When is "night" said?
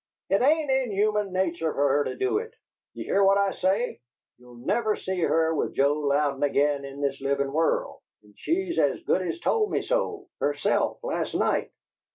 11.35-11.71